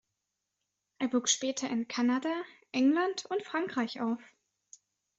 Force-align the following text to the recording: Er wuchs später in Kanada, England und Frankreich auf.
Er 0.97 1.13
wuchs 1.13 1.31
später 1.31 1.69
in 1.69 1.87
Kanada, 1.87 2.33
England 2.71 3.27
und 3.29 3.43
Frankreich 3.45 4.01
auf. 4.01 4.19